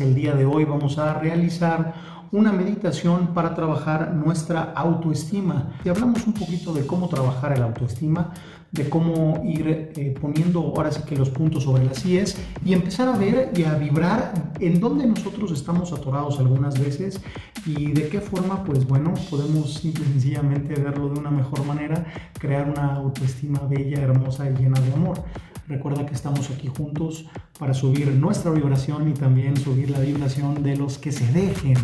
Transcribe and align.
El 0.00 0.14
día 0.14 0.34
de 0.34 0.44
hoy 0.44 0.64
vamos 0.64 0.98
a 0.98 1.14
realizar 1.14 1.94
una 2.32 2.52
meditación 2.52 3.28
para 3.28 3.54
trabajar 3.54 4.12
nuestra 4.14 4.72
autoestima. 4.74 5.72
Y 5.84 5.88
hablamos 5.88 6.26
un 6.26 6.34
poquito 6.34 6.74
de 6.74 6.86
cómo 6.86 7.08
trabajar 7.08 7.52
el 7.52 7.62
autoestima, 7.62 8.32
de 8.72 8.90
cómo 8.90 9.42
ir 9.44 9.92
eh, 9.96 10.14
poniendo 10.20 10.60
ahora 10.60 10.92
sí 10.92 11.00
que 11.06 11.16
los 11.16 11.30
puntos 11.30 11.64
sobre 11.64 11.84
las 11.84 12.04
IES 12.04 12.36
y 12.64 12.74
empezar 12.74 13.08
a 13.08 13.16
ver 13.16 13.52
y 13.56 13.62
a 13.64 13.74
vibrar 13.74 14.52
en 14.60 14.80
dónde 14.80 15.06
nosotros 15.06 15.50
estamos 15.52 15.92
atorados 15.92 16.38
algunas 16.40 16.78
veces 16.78 17.20
y 17.64 17.92
de 17.92 18.08
qué 18.08 18.20
forma, 18.20 18.64
pues 18.64 18.86
bueno, 18.86 19.14
podemos 19.30 19.74
simple 19.74 20.04
y 20.04 20.12
sencillamente 20.12 20.74
verlo 20.74 21.08
de 21.08 21.20
una 21.20 21.30
mejor 21.30 21.64
manera, 21.64 22.04
crear 22.38 22.68
una 22.68 22.96
autoestima 22.96 23.60
bella, 23.68 24.02
hermosa 24.02 24.50
y 24.50 24.54
llena 24.54 24.78
de 24.80 24.92
amor. 24.92 25.22
Recuerda 25.68 26.06
que 26.06 26.14
estamos 26.14 26.48
aquí 26.50 26.68
juntos 26.68 27.26
para 27.58 27.74
subir 27.74 28.12
nuestra 28.12 28.52
vibración 28.52 29.08
y 29.08 29.14
también 29.14 29.56
subir 29.56 29.90
la 29.90 29.98
vibración 29.98 30.62
de 30.62 30.76
los 30.76 30.98
que 30.98 31.10
se 31.10 31.26
dejen, 31.32 31.76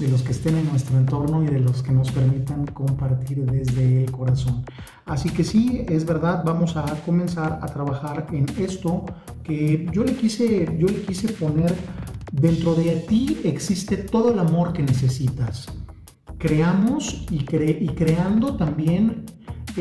de 0.00 0.08
los 0.08 0.22
que 0.22 0.32
estén 0.32 0.56
en 0.56 0.68
nuestro 0.68 0.98
entorno 0.98 1.44
y 1.44 1.46
de 1.46 1.60
los 1.60 1.82
que 1.82 1.92
nos 1.92 2.10
permitan 2.10 2.66
compartir 2.66 3.44
desde 3.46 4.04
el 4.04 4.10
corazón. 4.10 4.64
Así 5.06 5.30
que 5.30 5.44
sí, 5.44 5.84
es 5.88 6.04
verdad, 6.04 6.42
vamos 6.44 6.76
a 6.76 6.84
comenzar 7.06 7.60
a 7.62 7.66
trabajar 7.66 8.26
en 8.32 8.46
esto 8.58 9.04
que 9.44 9.88
yo 9.92 10.02
le 10.02 10.14
quise, 10.16 10.76
yo 10.76 10.88
le 10.88 11.02
quise 11.02 11.28
poner 11.28 11.74
dentro 12.32 12.74
de 12.74 12.96
ti 13.08 13.38
existe 13.44 13.96
todo 13.98 14.32
el 14.32 14.38
amor 14.40 14.72
que 14.72 14.82
necesitas. 14.82 15.66
Creamos 16.38 17.24
y, 17.30 17.36
y 17.36 17.88
creando 17.94 18.56
también 18.56 19.24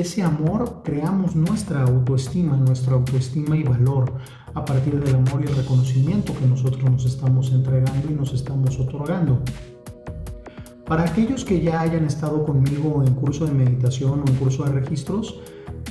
ese 0.02 0.22
amor 0.22 0.82
creamos 0.84 1.36
nuestra 1.36 1.84
autoestima, 1.84 2.55
nuestra 2.55 2.94
autoestima 2.94 3.58
y 3.58 3.64
valor 3.64 4.14
a 4.54 4.64
partir 4.64 5.00
del 5.04 5.16
amor 5.16 5.42
y 5.44 5.48
el 5.48 5.55
reconocimiento 5.55 6.34
que 6.38 6.46
nosotros 6.46 6.84
nos 6.90 7.05
estamos 7.05 7.52
entregando 7.52 8.10
y 8.10 8.14
nos 8.14 8.34
estamos 8.34 8.80
otorgando. 8.80 9.41
Para 10.86 11.04
aquellos 11.04 11.44
que 11.44 11.62
ya 11.62 11.82
hayan 11.82 12.05
estado 12.05 12.46
conmigo 12.46 13.04
en 13.05 13.13
curso 13.16 13.46
de 13.46 13.54
meditación 13.54 14.21
o 14.21 14.30
en 14.30 14.36
curso 14.36 14.63
de 14.63 14.71
registros, 14.71 15.41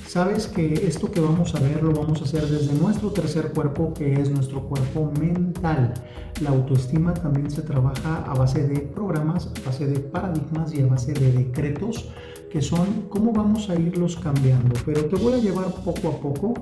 sabes 0.07 0.47
que 0.47 0.87
esto 0.87 1.11
que 1.11 1.21
vamos 1.21 1.55
a 1.55 1.61
ver 1.61 1.83
lo 1.83 1.93
vamos 1.93 2.23
a 2.23 2.25
hacer 2.25 2.47
desde 2.47 2.75
nuestro 2.75 3.11
tercer 3.11 3.53
cuerpo, 3.53 3.93
que 3.93 4.15
es 4.15 4.31
nuestro 4.31 4.63
cuerpo 4.63 5.13
mental. 5.21 5.93
La 6.41 6.51
autoestima 6.51 7.13
también 7.13 7.51
se 7.51 7.63
trabaja 7.63 8.25
a 8.25 8.35
base 8.35 8.67
de 8.67 8.81
programas, 8.81 9.49
a 9.49 9.67
base 9.67 9.87
de 9.87 9.99
paradigmas 10.01 10.73
y 10.73 10.81
a 10.81 10.87
base 10.87 11.13
de 11.13 11.33
decretos 11.33 12.09
que 12.51 12.63
son 12.63 13.07
cómo 13.09 13.33
vamos 13.33 13.69
a 13.71 13.75
irlos 13.75 14.17
cambiando. 14.17 14.75
Pero 14.85 15.07
te 15.07 15.17
voy 15.17 15.35
a 15.35 15.39
llevar 15.39 15.67
poco 15.85 16.09
a 16.09 16.21
poco. 16.21 16.55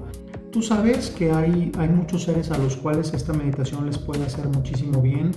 Tú 0.50 0.62
sabes 0.62 1.10
que 1.10 1.32
hay, 1.32 1.72
hay 1.78 1.88
muchos 1.88 2.22
seres 2.22 2.52
a 2.52 2.58
los 2.58 2.76
cuales 2.76 3.12
esta 3.12 3.32
meditación 3.32 3.86
les 3.86 3.98
puede 3.98 4.24
hacer 4.24 4.46
muchísimo 4.46 5.02
bien 5.02 5.32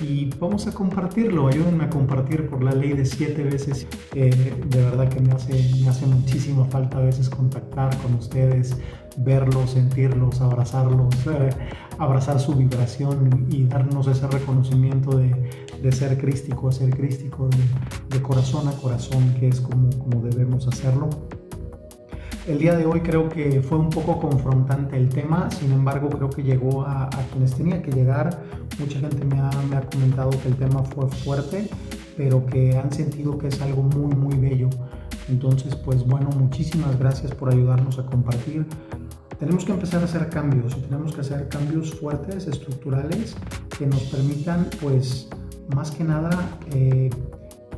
y 0.00 0.30
vamos 0.40 0.66
a 0.66 0.72
compartirlo. 0.72 1.46
Ayúdenme 1.46 1.84
a 1.84 1.90
compartir 1.90 2.48
por 2.48 2.62
la 2.62 2.72
ley 2.72 2.94
de 2.94 3.04
siete 3.04 3.44
veces. 3.44 3.86
Eh, 4.14 4.30
de 4.66 4.82
verdad 4.82 5.10
que 5.10 5.20
me 5.20 5.32
hace, 5.32 5.52
me 5.82 5.88
hace 5.88 6.06
muchísima 6.06 6.64
falta 6.64 6.98
a 6.98 7.02
veces 7.02 7.28
contactar 7.28 7.94
con 7.98 8.14
ustedes, 8.14 8.74
verlos, 9.18 9.72
sentirlos, 9.72 10.40
abrazarlos, 10.40 11.14
eh, 11.26 11.50
abrazar 11.98 12.40
su 12.40 12.54
vibración 12.54 13.46
y 13.50 13.64
darnos 13.64 14.06
ese 14.06 14.26
reconocimiento 14.26 15.18
de, 15.18 15.61
de 15.82 15.92
ser 15.92 16.16
crístico 16.16 16.68
a 16.68 16.72
ser 16.72 16.90
crístico, 16.90 17.48
de, 17.48 18.16
de, 18.16 18.22
corazón 18.22 18.68
a 18.68 18.72
corazón, 18.72 19.34
que 19.38 19.48
es 19.48 19.60
como, 19.60 19.90
como 19.98 20.22
debemos 20.22 20.66
hacerlo. 20.68 21.10
El 22.46 22.58
día 22.58 22.76
de 22.76 22.86
hoy 22.86 23.00
creo 23.00 23.28
que 23.28 23.60
fue 23.60 23.78
un 23.78 23.90
poco 23.90 24.18
confrontante 24.20 24.96
el 24.96 25.08
tema, 25.08 25.50
sin 25.50 25.72
embargo 25.72 26.08
creo 26.08 26.30
que 26.30 26.42
llegó 26.42 26.82
a, 26.82 27.04
a 27.04 27.26
quienes 27.30 27.54
tenía 27.54 27.82
que 27.82 27.90
llegar. 27.90 28.42
Mucha 28.78 28.98
gente 28.98 29.24
me 29.24 29.38
ha, 29.38 29.50
me 29.68 29.76
ha 29.76 29.82
comentado 29.82 30.30
que 30.30 30.48
el 30.48 30.56
tema 30.56 30.82
fue 30.82 31.08
fuerte, 31.08 31.68
pero 32.16 32.46
que 32.46 32.76
han 32.76 32.90
sentido 32.92 33.38
que 33.38 33.48
es 33.48 33.60
algo 33.60 33.82
muy, 33.82 34.14
muy 34.14 34.36
bello. 34.36 34.70
Entonces, 35.28 35.76
pues 35.76 36.04
bueno, 36.04 36.30
muchísimas 36.30 36.98
gracias 36.98 37.32
por 37.34 37.50
ayudarnos 37.52 37.98
a 37.98 38.06
compartir 38.06 38.66
tenemos 39.42 39.64
que 39.64 39.72
empezar 39.72 40.00
a 40.00 40.04
hacer 40.04 40.28
cambios 40.28 40.76
y 40.76 40.82
tenemos 40.82 41.16
que 41.16 41.20
hacer 41.20 41.48
cambios 41.48 41.92
fuertes, 41.94 42.46
estructurales, 42.46 43.34
que 43.76 43.88
nos 43.88 44.02
permitan, 44.02 44.68
pues, 44.80 45.28
más 45.74 45.90
que 45.90 46.04
nada, 46.04 46.30
eh, 46.72 47.10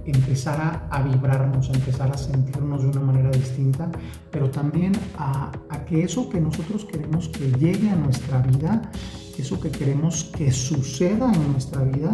empezar 0.05 0.89
a, 0.91 1.03
vibrarnos, 1.03 1.71
empezar 1.71 2.11
a 2.11 2.19
sentirnos 2.19 2.83
de 2.83 2.89
una 2.89 3.01
manera 3.01 3.31
distinta, 3.31 3.91
pero 4.31 4.51
también 4.51 4.93
a, 5.17 5.51
a 5.71 5.85
que 5.85 6.03
eso 6.03 6.29
que 6.29 6.41
nosotros 6.41 6.85
queremos 6.85 7.29
que 7.29 7.51
llegue 7.53 7.89
a 7.91 7.97
nuestra 7.97 8.43
vida, 8.43 8.91
eso 9.39 9.59
que 9.61 9.71
queremos 9.71 10.25
que 10.37 10.51
suceda 10.51 11.33
en 11.33 11.53
nuestra 11.53 11.83
vida, 11.85 12.13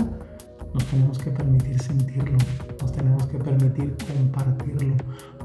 nos 0.72 0.84
tenemos 0.86 1.18
que 1.18 1.30
permitir 1.30 1.80
sentirlo, 1.82 2.38
nos 2.80 2.92
tenemos 2.92 3.26
que 3.26 3.38
permitir 3.38 3.96
compartirlo, 4.06 4.94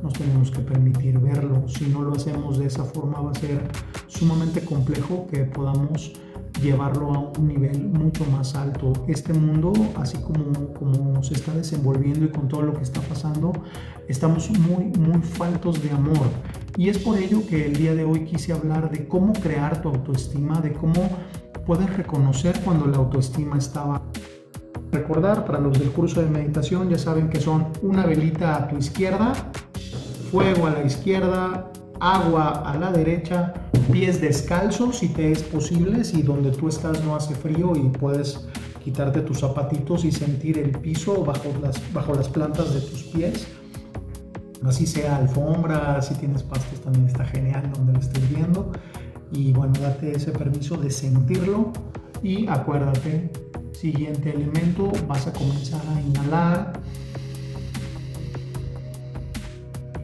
nos 0.03 0.13
tenemos 0.13 0.51
que 0.51 0.59
permitir 0.59 1.19
verlo. 1.19 1.67
Si 1.67 1.87
no 1.87 2.03
lo 2.03 2.13
hacemos 2.13 2.59
de 2.59 2.67
esa 2.67 2.83
forma 2.83 3.21
va 3.21 3.31
a 3.31 3.35
ser 3.35 3.67
sumamente 4.07 4.63
complejo 4.63 5.27
que 5.27 5.45
podamos 5.45 6.13
llevarlo 6.61 7.13
a 7.13 7.19
un 7.37 7.47
nivel 7.47 7.87
mucho 7.89 8.25
más 8.25 8.55
alto. 8.55 8.93
Este 9.07 9.33
mundo, 9.33 9.73
así 9.95 10.17
como, 10.17 10.73
como 10.73 11.23
se 11.23 11.33
está 11.33 11.53
desenvolviendo 11.53 12.25
y 12.25 12.29
con 12.29 12.47
todo 12.47 12.61
lo 12.61 12.73
que 12.73 12.83
está 12.83 13.01
pasando, 13.01 13.53
estamos 14.07 14.49
muy, 14.51 14.85
muy 14.99 15.21
faltos 15.21 15.81
de 15.83 15.91
amor. 15.91 16.27
Y 16.77 16.89
es 16.89 16.97
por 16.97 17.17
ello 17.17 17.45
que 17.47 17.65
el 17.65 17.75
día 17.75 17.95
de 17.95 18.03
hoy 18.03 18.25
quise 18.25 18.53
hablar 18.53 18.91
de 18.91 19.07
cómo 19.07 19.33
crear 19.33 19.81
tu 19.81 19.89
autoestima, 19.89 20.61
de 20.61 20.73
cómo 20.73 21.09
puedes 21.65 21.95
reconocer 21.95 22.59
cuando 22.63 22.85
la 22.87 22.97
autoestima 22.97 23.57
estaba 23.57 24.01
Recordar 24.91 25.45
para 25.45 25.59
los 25.59 25.77
del 25.77 25.91
curso 25.91 26.21
de 26.21 26.29
meditación 26.29 26.89
ya 26.89 26.97
saben 26.97 27.29
que 27.29 27.41
son 27.41 27.67
una 27.81 28.05
velita 28.05 28.55
a 28.55 28.67
tu 28.67 28.77
izquierda, 28.77 29.33
fuego 30.31 30.67
a 30.67 30.71
la 30.71 30.83
izquierda, 30.83 31.69
agua 31.99 32.63
a 32.65 32.77
la 32.77 32.91
derecha, 32.91 33.53
pies 33.91 34.21
descalzos 34.21 34.97
si 34.97 35.09
te 35.09 35.31
es 35.31 35.43
posible, 35.43 36.03
si 36.03 36.21
donde 36.21 36.51
tú 36.51 36.67
estás 36.67 37.03
no 37.03 37.15
hace 37.15 37.35
frío 37.35 37.73
y 37.75 37.89
puedes 37.89 38.47
quitarte 38.83 39.21
tus 39.21 39.39
zapatitos 39.39 40.05
y 40.05 40.11
sentir 40.11 40.57
el 40.57 40.71
piso 40.71 41.23
bajo 41.23 41.49
las, 41.61 41.81
bajo 41.93 42.13
las 42.13 42.29
plantas 42.29 42.73
de 42.73 42.81
tus 42.81 43.03
pies. 43.03 43.47
Así 44.63 44.87
sea 44.87 45.17
alfombra, 45.17 46.01
si 46.01 46.15
tienes 46.15 46.43
pastos 46.43 46.81
también 46.81 47.07
está 47.07 47.25
genial 47.25 47.71
donde 47.73 47.93
lo 47.93 47.99
estés 47.99 48.29
viendo. 48.29 48.71
Y 49.31 49.51
bueno, 49.53 49.73
date 49.81 50.11
ese 50.11 50.31
permiso 50.31 50.77
de 50.77 50.89
sentirlo 50.89 51.71
y 52.23 52.47
acuérdate 52.47 53.29
Siguiente 53.75 54.33
elemento, 54.33 54.89
vas 55.05 55.27
a 55.27 55.33
comenzar 55.33 55.81
a 55.95 56.01
inhalar 56.01 56.73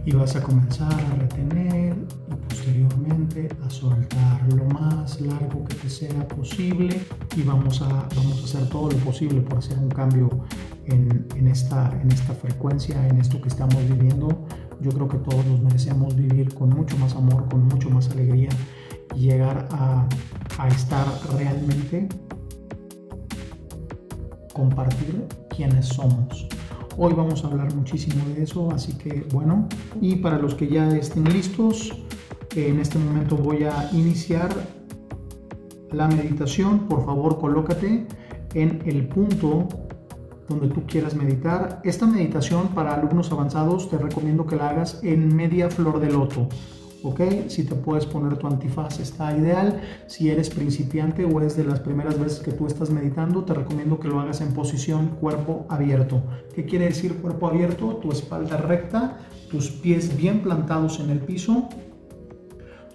y 0.06 0.14
vas 0.14 0.36
a 0.36 0.42
comenzar 0.42 0.94
a 0.94 1.16
retener 1.16 1.96
y 2.32 2.36
posteriormente 2.48 3.50
a 3.64 3.70
soltar 3.70 4.54
lo 4.54 4.66
más 4.66 5.22
largo 5.22 5.64
que 5.66 5.76
te 5.76 5.90
sea 5.90 6.28
posible 6.28 7.02
y 7.36 7.44
vamos 7.44 7.82
a, 7.82 8.08
vamos 8.16 8.42
a 8.42 8.46
hacer 8.46 8.70
todo 8.70 8.90
lo 8.90 8.98
posible 8.98 9.42
por 9.42 9.60
hacer 9.60 9.78
un 9.78 9.90
cambio 9.90 10.30
en, 10.86 11.28
en, 11.36 11.48
esta, 11.48 11.92
en 12.02 12.12
esta 12.12 12.34
frecuencia, 12.34 13.08
en 13.08 13.20
esto 13.20 13.40
que 13.42 13.50
estamos 13.50 13.78
viviendo. 13.88 14.48
Yo 14.82 14.92
creo 14.92 15.08
que 15.08 15.18
todos 15.18 15.46
nos 15.46 15.62
merecemos 15.62 16.16
vivir 16.16 16.54
con 16.56 16.70
mucho 16.70 16.98
más 16.98 17.16
amor, 17.16 17.48
con 17.50 17.68
mucho 17.68 17.90
más 17.90 18.10
alegría 18.10 18.50
y 19.16 19.20
llegar 19.20 19.68
a, 19.72 20.08
a 20.58 20.68
estar 20.68 21.06
realmente 21.38 22.08
compartir 24.54 25.28
quiénes 25.56 25.88
somos. 25.88 26.48
Hoy 26.98 27.14
vamos 27.14 27.44
a 27.44 27.48
hablar 27.48 27.74
muchísimo 27.74 28.24
de 28.36 28.44
eso, 28.44 28.70
así 28.72 28.98
que 28.98 29.26
bueno, 29.32 29.68
y 30.02 30.18
para 30.18 30.38
los 30.38 30.56
que 30.56 30.68
ya 30.68 30.90
estén 30.90 31.24
listos, 31.32 31.94
en 32.56 32.80
este 32.80 33.00
momento 33.00 33.38
voy 33.38 33.64
a 33.64 33.90
iniciar 33.94 34.50
la 35.92 36.08
meditación. 36.10 36.88
Por 36.88 37.06
favor, 37.06 37.40
colócate 37.40 38.06
en 38.54 38.82
el 38.86 39.08
punto 39.08 39.70
donde 40.50 40.68
tú 40.68 40.84
quieras 40.86 41.16
meditar. 41.16 41.82
Esta 41.86 42.06
meditación 42.06 42.70
para 42.70 42.94
alumnos 42.94 43.32
avanzados 43.32 43.90
te 43.90 43.98
recomiendo 43.98 44.46
que 44.46 44.58
la 44.58 44.70
hagas 44.70 45.00
en 45.02 45.34
media 45.34 45.70
flor 45.70 46.02
de 46.02 46.12
loto. 46.12 46.50
¿Ok? 47.04 47.22
Si 47.48 47.64
te 47.64 47.76
puedes 47.76 48.06
poner 48.06 48.38
tu 48.38 48.48
antifaz 48.48 49.00
está 49.00 49.36
ideal. 49.36 49.82
Si 50.08 50.30
eres 50.30 50.50
principiante 50.50 51.26
o 51.26 51.42
es 51.42 51.56
de 51.58 51.64
las 51.64 51.80
primeras 51.80 52.20
veces 52.20 52.40
que 52.40 52.52
tú 52.52 52.68
estás 52.68 52.90
meditando, 52.90 53.44
te 53.44 53.54
recomiendo 53.54 54.00
que 54.00 54.08
lo 54.08 54.20
hagas 54.20 54.42
en 54.42 54.54
posición 54.54 55.18
cuerpo 55.20 55.66
abierto. 55.70 56.22
¿Qué 56.56 56.66
quiere 56.66 56.86
decir 56.86 57.16
cuerpo 57.16 57.48
abierto? 57.48 57.98
Tu 57.98 58.12
espalda 58.12 58.58
recta, 58.58 59.18
tus 59.50 59.70
pies 59.70 60.16
bien 60.16 60.42
plantados 60.42 61.00
en 61.00 61.10
el 61.10 61.20
piso. 61.20 61.70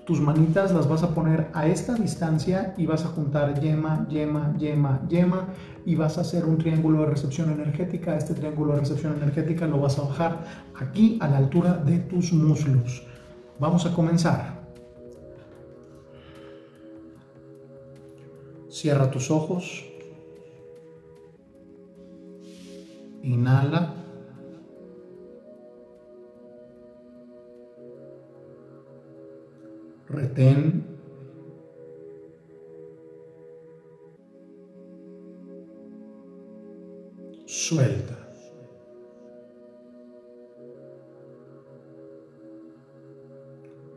Tus 0.07 0.21
manitas 0.21 0.73
las 0.73 0.89
vas 0.89 1.03
a 1.03 1.13
poner 1.17 1.49
a 1.53 1.67
esta 1.67 1.95
distancia 1.95 2.75
y 2.77 2.87
vas 2.87 3.05
a 3.05 3.09
juntar 3.09 3.61
yema, 3.61 4.07
yema, 4.09 4.55
yema, 4.57 5.01
yema 5.09 5.49
y 5.85 5.97
vas 5.97 6.17
a 6.17 6.21
hacer 6.21 6.45
un 6.45 6.59
triángulo 6.59 7.01
de 7.01 7.07
recepción 7.07 7.51
energética. 7.51 8.17
Este 8.17 8.33
triángulo 8.35 8.75
de 8.75 8.81
recepción 8.81 9.17
energética 9.17 9.67
lo 9.67 9.81
vas 9.81 9.99
a 9.99 10.03
bajar 10.03 10.45
aquí 10.77 11.19
a 11.21 11.27
la 11.27 11.39
altura 11.39 11.75
de 11.75 11.99
tus 11.99 12.33
muslos. 12.33 13.05
Vamos 13.59 13.87
a 13.87 13.95
comenzar. 13.95 14.67
Cierra 18.69 19.11
tus 19.11 19.31
ojos 19.31 19.87
Inhala. 23.27 23.93
Retén. 30.09 30.85
Suelta. 37.47 38.16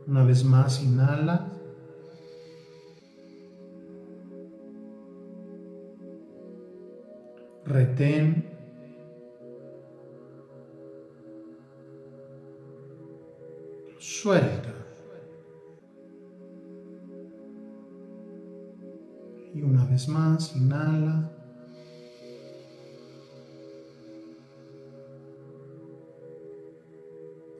Una 0.10 0.24
vez 0.24 0.44
más, 0.44 0.82
inhala. 0.82 1.48
Retén. 7.64 8.44
Suelta. 14.00 14.74
Y 19.54 19.62
una 19.62 19.86
vez 19.86 20.10
más, 20.10 20.56
inhala. 20.56 21.32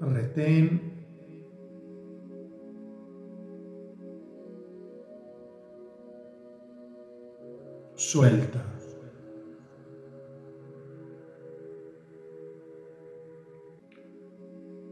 Retén. 0.02 0.89
Suelta. 8.12 8.66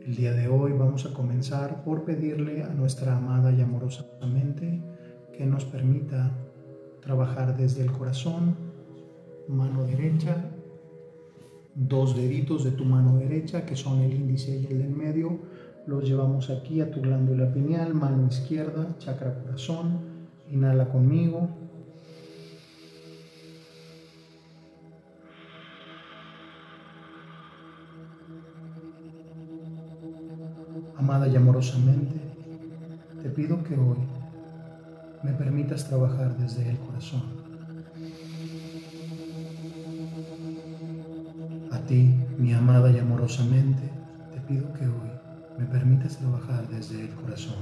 El 0.05 0.15
día 0.15 0.33
de 0.33 0.47
hoy 0.47 0.73
vamos 0.73 1.07
a 1.07 1.13
comenzar 1.15 1.83
por 1.83 2.03
pedirle 2.03 2.61
a 2.61 2.67
nuestra 2.67 3.17
amada 3.17 3.51
y 3.51 3.59
amorosa 3.59 4.05
mente 4.21 4.83
que 5.35 5.47
nos 5.47 5.65
permita 5.65 6.29
trabajar 7.01 7.57
desde 7.57 7.81
el 7.81 7.91
corazón, 7.91 8.55
mano 9.47 9.85
derecha, 9.85 10.51
dos 11.73 12.15
deditos 12.15 12.65
de 12.65 12.69
tu 12.69 12.85
mano 12.85 13.17
derecha 13.17 13.65
que 13.65 13.75
son 13.75 14.01
el 14.01 14.13
índice 14.13 14.59
y 14.59 14.67
el 14.67 14.77
del 14.77 14.91
medio, 14.91 15.39
los 15.87 16.07
llevamos 16.07 16.51
aquí 16.51 16.81
a 16.81 16.91
tu 16.91 17.01
glándula 17.01 17.51
pineal, 17.51 17.95
mano 17.95 18.27
izquierda, 18.27 18.95
chakra 18.99 19.41
corazón, 19.41 20.01
inhala 20.51 20.89
conmigo. 20.89 21.56
Amada 31.07 31.29
y 31.29 31.37
amorosamente, 31.37 32.19
te 33.23 33.29
pido 33.29 33.63
que 33.63 33.75
hoy 33.75 33.95
me 35.23 35.31
permitas 35.31 35.87
trabajar 35.87 36.35
desde 36.37 36.69
el 36.69 36.77
corazón. 36.79 37.23
A 41.71 41.77
ti, 41.87 42.13
mi 42.37 42.51
amada 42.51 42.91
y 42.91 42.99
amorosamente, 42.99 43.89
te 44.33 44.41
pido 44.41 44.73
que 44.73 44.85
hoy 44.85 45.09
me 45.57 45.65
permitas 45.67 46.17
trabajar 46.17 46.67
desde 46.67 46.99
el 46.99 47.09
corazón. 47.11 47.55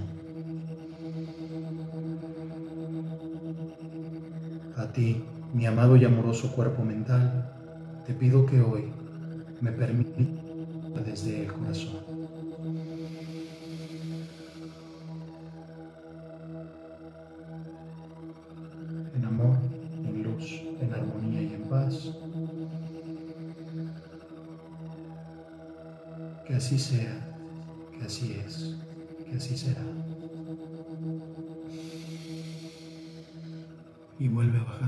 A 4.76 4.88
ti, 4.88 5.24
mi 5.54 5.68
amado 5.68 5.96
y 5.98 6.06
amoroso 6.06 6.52
cuerpo 6.52 6.84
mental, 6.84 7.48
te 8.08 8.16
pido 8.16 8.48
que 8.48 8.60
hoy 8.60 8.86
me 9.62 9.72
permitas 9.72 10.26
desde 11.06 11.44
el 11.44 11.54
corazón. 11.54 12.15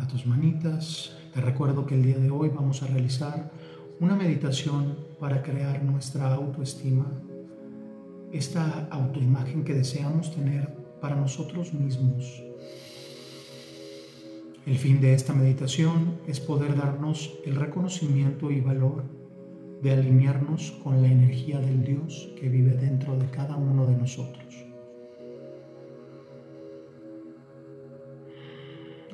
Tus 0.07 0.25
manitas. 0.25 1.15
Te 1.33 1.41
recuerdo 1.41 1.85
que 1.85 1.95
el 1.95 2.03
día 2.03 2.17
de 2.17 2.31
hoy 2.31 2.49
vamos 2.49 2.81
a 2.81 2.87
realizar 2.87 3.51
una 3.99 4.15
meditación 4.15 4.97
para 5.19 5.43
crear 5.43 5.83
nuestra 5.83 6.33
autoestima, 6.33 7.11
esta 8.31 8.87
autoimagen 8.91 9.63
que 9.63 9.73
deseamos 9.73 10.33
tener 10.33 10.75
para 11.01 11.15
nosotros 11.15 11.73
mismos. 11.73 12.43
El 14.65 14.77
fin 14.77 14.99
de 14.99 15.13
esta 15.13 15.33
meditación 15.33 16.19
es 16.27 16.39
poder 16.39 16.75
darnos 16.75 17.33
el 17.45 17.55
reconocimiento 17.55 18.51
y 18.51 18.59
valor 18.59 19.03
de 19.81 19.93
alinearnos 19.93 20.71
con 20.83 21.01
la 21.01 21.07
energía 21.07 21.59
del 21.59 21.83
Dios 21.83 22.29
que 22.39 22.49
vive 22.49 22.71
dentro 22.71 23.17
de 23.17 23.29
cada 23.29 23.55
uno 23.55 23.85
de 23.85 23.95
nosotros. 23.95 24.66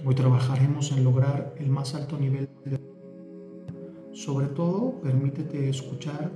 Hoy 0.05 0.15
trabajaremos 0.15 0.91
en 0.91 1.05
lograr 1.05 1.55
el 1.57 1.69
más 1.69 1.95
alto 1.95 2.17
nivel 2.17 2.49
de... 2.65 2.77
Sobre 4.11 4.47
todo, 4.47 4.99
permítete 5.01 5.69
escuchar 5.69 6.29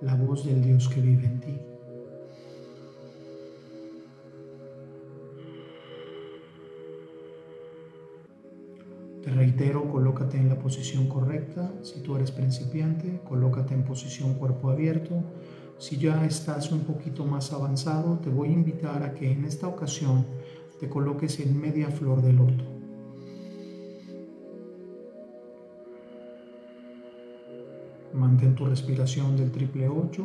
la 0.00 0.16
voz 0.16 0.44
del 0.44 0.60
Dios 0.60 0.88
que 0.88 1.00
vive 1.00 1.24
en 1.24 1.40
ti. 1.40 1.60
Te 9.22 9.30
reitero, 9.30 9.88
colócate 9.88 10.38
en 10.38 10.48
la 10.48 10.58
posición 10.58 11.06
correcta. 11.06 11.72
Si 11.82 12.02
tú 12.02 12.16
eres 12.16 12.32
principiante, 12.32 13.20
colócate 13.22 13.74
en 13.74 13.84
posición 13.84 14.34
cuerpo 14.34 14.68
abierto. 14.70 15.22
Si 15.78 15.96
ya 15.96 16.26
estás 16.26 16.72
un 16.72 16.80
poquito 16.80 17.24
más 17.24 17.52
avanzado, 17.52 18.18
te 18.18 18.30
voy 18.30 18.48
a 18.48 18.52
invitar 18.52 19.04
a 19.04 19.14
que 19.14 19.30
en 19.30 19.44
esta 19.44 19.68
ocasión 19.68 20.26
te 20.80 20.88
coloques 20.88 21.38
en 21.38 21.60
media 21.60 21.88
flor 21.88 22.20
de 22.20 22.32
loto. 22.32 22.75
Mantén 28.16 28.54
tu 28.54 28.64
respiración 28.64 29.36
del 29.36 29.52
triple 29.52 29.88
8 29.88 30.24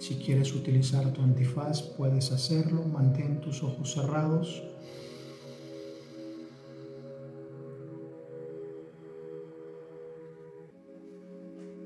Si 0.00 0.16
quieres 0.16 0.54
utilizar 0.54 1.12
tu 1.12 1.22
antifaz, 1.22 1.82
puedes 1.82 2.32
hacerlo. 2.32 2.82
Mantén 2.82 3.40
tus 3.40 3.62
ojos 3.62 3.92
cerrados. 3.92 4.62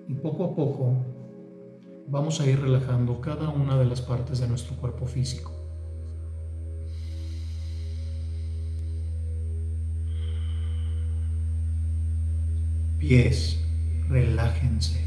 Y 0.08 0.14
poco 0.14 0.44
a 0.44 0.54
poco 0.54 0.94
vamos 2.06 2.40
a 2.40 2.46
ir 2.46 2.60
relajando 2.60 3.20
cada 3.20 3.50
una 3.50 3.76
de 3.76 3.84
las 3.84 4.00
partes 4.00 4.38
de 4.38 4.48
nuestro 4.48 4.76
cuerpo 4.76 5.06
físico. 5.06 5.53
Pies, 13.04 13.58
relájense 14.08 15.04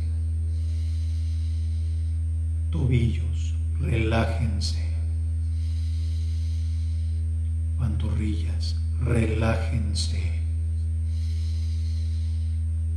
tobillos, 2.77 3.55
relájense. 3.79 4.85
Pantorrillas, 7.77 8.75
relájense. 9.01 10.41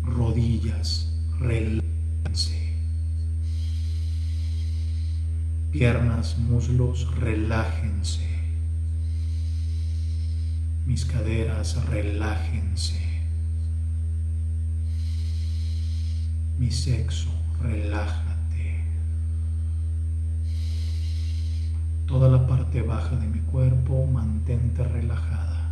Rodillas, 0.02 1.12
relájense. 1.40 2.74
Piernas, 5.70 6.36
muslos, 6.38 7.06
relájense. 7.16 8.28
Mis 10.86 11.04
caderas, 11.04 11.76
relájense. 11.86 13.09
Mi 16.60 16.70
sexo, 16.70 17.30
relájate. 17.62 18.84
Toda 22.06 22.28
la 22.28 22.46
parte 22.46 22.82
baja 22.82 23.16
de 23.16 23.26
mi 23.26 23.40
cuerpo 23.40 24.06
mantente 24.06 24.84
relajada. 24.84 25.70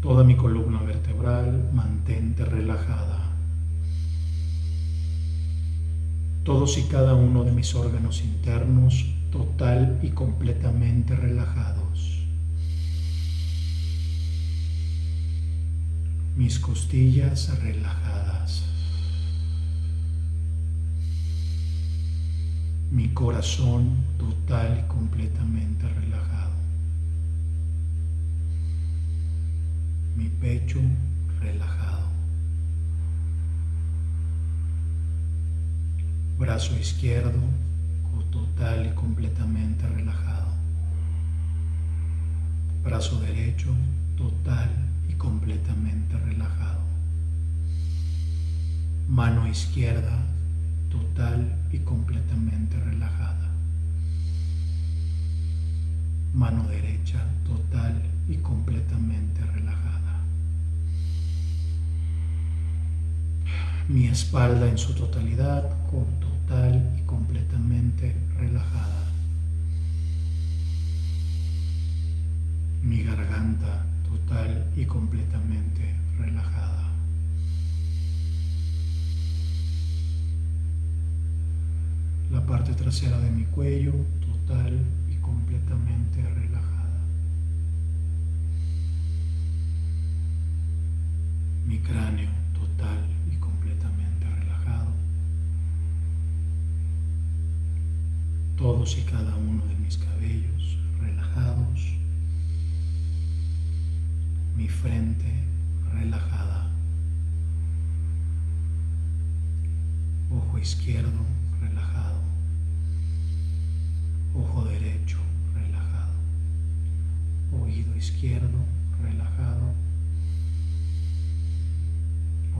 Toda 0.00 0.24
mi 0.24 0.36
columna 0.36 0.82
vertebral 0.82 1.70
mantente 1.72 2.44
relajada. 2.44 3.20
Todos 6.42 6.78
y 6.78 6.82
cada 6.88 7.14
uno 7.14 7.44
de 7.44 7.52
mis 7.52 7.72
órganos 7.76 8.24
internos 8.24 9.14
total 9.30 10.00
y 10.02 10.08
completamente 10.08 11.14
relajados. 11.14 11.91
Mis 16.36 16.58
costillas 16.58 17.58
relajadas, 17.60 18.62
mi 22.90 23.08
corazón 23.14 24.04
total 24.18 24.84
y 24.84 24.88
completamente 24.88 25.88
relajado, 25.88 26.54
mi 30.16 30.28
pecho 30.28 30.80
relajado, 31.40 32.08
brazo 36.38 36.76
izquierdo 36.78 37.40
total 38.32 38.86
y 38.86 38.94
completamente 38.94 39.86
relajado, 39.86 40.48
brazo 42.82 43.20
derecho 43.20 43.70
total 44.16 44.91
completamente 45.22 46.18
relajado. 46.18 46.80
Mano 49.08 49.46
izquierda 49.46 50.18
total 50.90 51.56
y 51.70 51.78
completamente 51.78 52.76
relajada. 52.80 53.48
Mano 56.34 56.64
derecha 56.64 57.24
total 57.46 58.02
y 58.28 58.36
completamente 58.38 59.46
relajada. 59.46 60.24
Mi 63.88 64.08
espalda 64.08 64.68
en 64.68 64.78
su 64.78 64.92
totalidad 64.94 65.70
total 66.18 66.96
y 66.98 67.02
completamente 67.02 68.16
relajada. 68.36 69.04
Mi 72.82 73.04
garganta 73.04 73.91
total 74.12 74.66
y 74.76 74.84
completamente 74.84 75.94
relajada. 76.18 76.90
La 82.30 82.44
parte 82.44 82.74
trasera 82.74 83.18
de 83.20 83.30
mi 83.30 83.44
cuello 83.44 83.92
total 84.20 84.78
y 85.10 85.16
completamente 85.16 86.22
relajada. 86.22 87.00
Mi 91.66 91.78
cráneo 91.78 92.30
total 92.52 92.98
y 93.30 93.36
completamente 93.36 94.26
relajado. 94.40 94.92
Todos 98.56 98.98
y 98.98 99.02
cada 99.02 99.36
uno 99.36 99.64
de 99.66 99.76
mis 99.76 99.96
cabellos 99.96 100.78
relajados 101.00 102.01
mi 104.62 104.68
frente 104.68 105.26
relajada, 105.92 106.70
ojo 110.30 110.56
izquierdo 110.56 111.24
relajado, 111.60 112.20
ojo 114.32 114.64
derecho 114.66 115.18
relajado, 115.52 116.14
oído 117.60 117.96
izquierdo 117.96 118.64
relajado, 119.02 119.74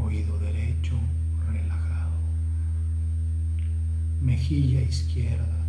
oído 0.04 0.38
derecho 0.40 0.99
relajado, 1.52 2.18
mejilla 4.21 4.80
izquierda 4.80 5.62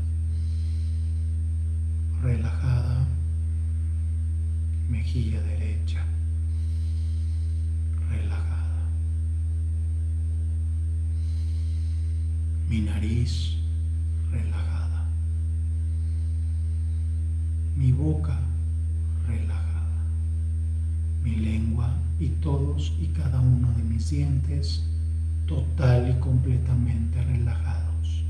total 25.45 26.09
y 26.09 26.19
completamente 26.19 27.21
relajados. 27.23 28.23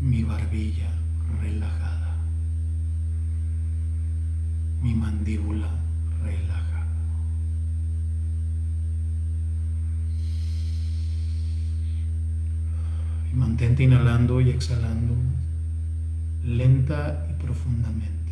Mi 0.00 0.22
barbilla 0.22 0.90
relajada. 1.40 2.16
Mi 4.82 4.94
mandíbula 4.94 5.70
relaja. 6.22 6.86
Y 13.32 13.36
mantente 13.36 13.82
inhalando 13.82 14.40
y 14.40 14.50
exhalando 14.50 15.14
lenta 16.44 17.26
y 17.30 17.42
profundamente. 17.42 18.23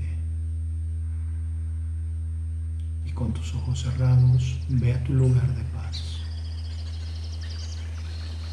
Con 3.22 3.32
tus 3.34 3.54
ojos 3.54 3.78
cerrados, 3.80 4.58
ve 4.68 4.92
a 4.92 5.04
tu 5.04 5.12
lugar 5.12 5.46
de 5.54 5.62
paz. 5.76 6.02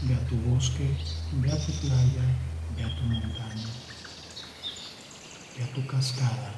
Ve 0.03 0.13
a 0.13 0.27
tu 0.27 0.35
bosque, 0.41 0.95
ve 1.41 1.51
a 1.51 1.57
tu 1.57 1.71
playa, 1.81 2.25
ve 2.75 2.83
a 2.83 2.95
tu 2.95 3.03
montaña, 3.05 3.69
ve 5.57 5.63
a 5.63 5.73
tu 5.73 5.87
cascada. 5.87 6.53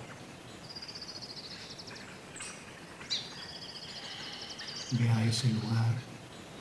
Ve 4.91 5.09
a 5.09 5.23
ese 5.23 5.47
lugar 5.47 5.95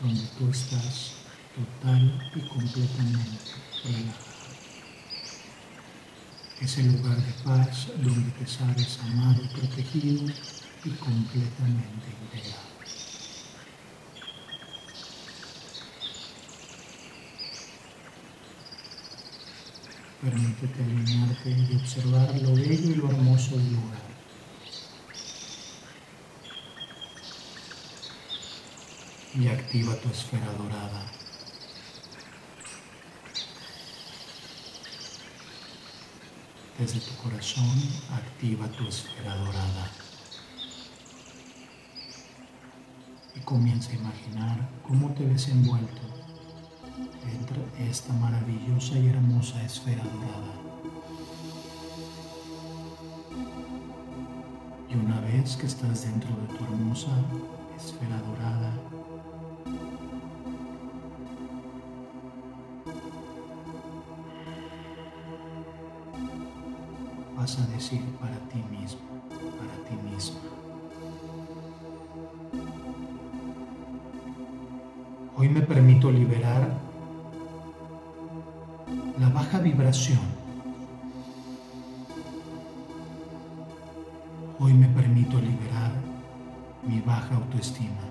donde 0.01 0.23
tú 0.39 0.51
estás 0.51 1.15
total 1.57 2.31
y 2.37 2.49
completamente 2.49 3.51
relajado. 3.83 4.31
Ese 6.61 6.85
lugar 6.85 7.17
de 7.17 7.33
paz 7.43 7.89
donde 7.97 8.31
te 8.39 8.47
sabes 8.47 9.01
amado, 9.01 9.43
protegido 9.53 10.33
y 10.85 10.91
completamente 10.91 12.09
integrado. 12.23 12.71
Permítete 20.23 20.83
alinearte 20.85 21.51
y 21.51 21.77
observar 21.77 22.41
lo 22.43 22.55
bello 22.55 22.91
y 22.91 22.95
lo 22.95 23.11
hermoso 23.11 23.57
del 23.57 23.73
lugar. 23.73 24.11
y 29.35 29.47
activa 29.47 29.95
tu 29.97 30.09
esfera 30.09 30.53
dorada. 30.53 31.07
Desde 36.79 37.01
tu 37.01 37.15
corazón 37.17 37.79
activa 38.13 38.67
tu 38.69 38.89
esfera 38.89 39.37
dorada. 39.37 40.10
Comienza 43.45 43.91
a 43.91 43.95
imaginar 43.95 44.69
cómo 44.87 45.09
te 45.15 45.25
ves 45.25 45.49
envuelto 45.49 46.03
dentro 47.25 47.57
de 47.77 47.91
esta 47.91 48.13
maravillosa 48.13 48.97
y 48.97 49.09
hermosa 49.09 49.63
esfera 49.65 50.05
dorada. 50.05 50.55
Y 54.89 54.95
una 54.95 55.21
vez 55.21 55.57
que 55.57 55.67
estás 55.67 56.05
dentro 56.05 56.31
de 56.31 56.57
tu 56.57 56.65
hermosa 56.65 57.11
esfera 57.77 58.21
dorada, 58.23 58.73
vas 67.37 67.59
a 67.59 67.67
decir 67.69 68.03
para 68.21 68.39
ti 68.49 68.63
mismo, 68.71 69.20
baja 79.51 79.65
vibración. 79.65 80.21
Hoy 84.61 84.73
me 84.75 84.87
permito 84.87 85.41
liberar 85.41 85.91
mi 86.87 87.01
baja 87.01 87.35
autoestima. 87.35 88.05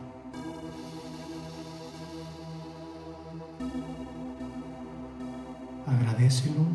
Agradecelo, 5.87 6.65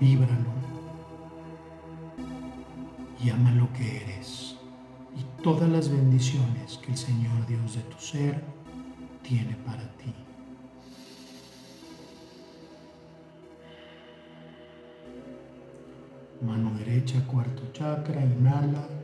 víbralo 0.00 0.50
y 3.22 3.30
ama 3.30 3.52
lo 3.52 3.72
que 3.72 4.02
eres 4.02 4.56
y 5.16 5.42
todas 5.42 5.68
las 5.68 5.88
bendiciones 5.88 6.78
que 6.78 6.90
el 6.90 6.98
Señor 6.98 7.46
Dios 7.46 7.76
de 7.76 7.82
tu 7.82 7.98
ser 8.00 8.42
tiene 9.22 9.54
para 9.54 9.88
ti. 9.98 10.12
Mano 16.52 16.70
derecha, 16.76 17.18
cuarto 17.24 17.62
chakra, 17.72 18.20
inhala. 18.20 19.01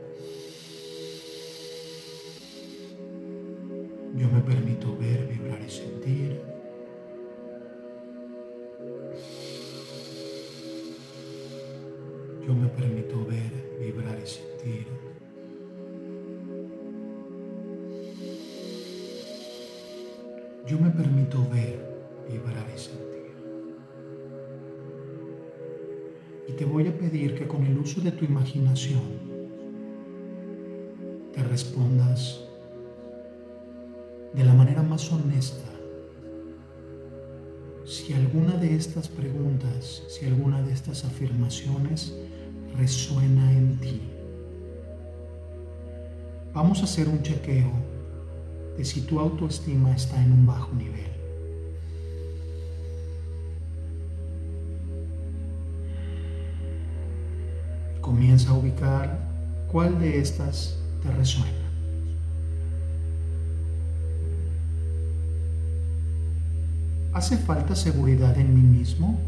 Imaginación 28.39 29.01
te 31.33 31.43
respondas 31.43 32.39
de 34.33 34.45
la 34.45 34.53
manera 34.53 34.81
más 34.81 35.11
honesta 35.11 35.69
si 37.83 38.13
alguna 38.13 38.55
de 38.55 38.75
estas 38.75 39.09
preguntas, 39.09 40.03
si 40.07 40.25
alguna 40.25 40.61
de 40.61 40.71
estas 40.71 41.03
afirmaciones 41.03 42.15
resuena 42.77 43.51
en 43.51 43.77
ti. 43.79 44.01
Vamos 46.53 46.81
a 46.81 46.83
hacer 46.85 47.09
un 47.09 47.21
chequeo 47.21 47.71
de 48.77 48.85
si 48.85 49.01
tu 49.01 49.19
autoestima 49.19 49.91
está 49.93 50.23
en 50.23 50.31
un 50.31 50.45
bajo 50.45 50.73
nivel. 50.75 51.18
Comienza 58.39 58.55
a 58.55 58.63
ubicar 58.63 59.19
cuál 59.69 59.99
de 59.99 60.17
estas 60.17 60.77
te 61.03 61.11
resuena. 61.11 61.51
¿Hace 67.11 67.35
falta 67.37 67.75
seguridad 67.75 68.37
en 68.39 68.55
mí 68.55 68.61
mismo? 68.61 69.19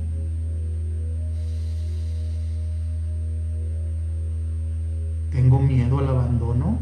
¿Tengo 5.30 5.60
miedo 5.60 6.00
al 6.00 6.08
abandono? 6.08 6.80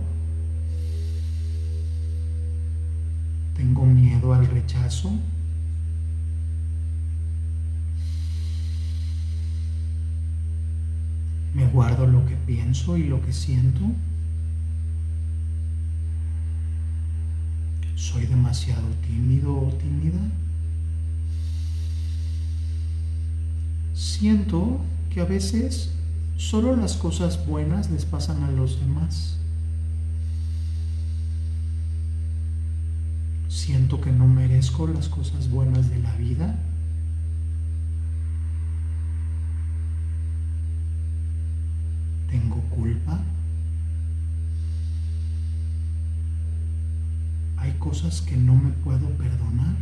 ¿Tengo 3.57 3.85
miedo 3.87 4.35
al 4.35 4.45
rechazo? 4.45 5.09
Pienso 12.69 12.97
y 12.97 13.03
lo 13.05 13.19
que 13.21 13.33
siento? 13.33 13.81
¿Soy 17.95 18.27
demasiado 18.27 18.87
tímido 19.07 19.57
o 19.57 19.73
tímida? 19.73 20.19
Siento 23.93 24.81
que 25.09 25.19
a 25.19 25.25
veces 25.25 25.89
Solo 26.37 26.73
las 26.73 26.95
cosas 26.95 27.45
buenas 27.45 27.91
les 27.91 28.05
pasan 28.05 28.43
a 28.43 28.51
los 28.51 28.79
demás. 28.79 29.35
Siento 33.49 33.99
que 33.99 34.13
no 34.13 34.25
merezco 34.25 34.87
las 34.87 35.09
cosas 35.09 35.49
buenas 35.49 35.89
de 35.89 35.99
la 35.99 36.15
vida. 36.15 36.57
Que 48.25 48.37
no 48.37 48.55
me 48.55 48.71
puedo 48.71 49.09
perdonar. 49.17 49.75